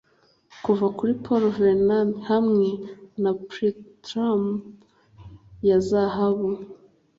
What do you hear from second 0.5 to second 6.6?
Kuva kuri Paul Verlaine hamwe na plectrum ya zahabu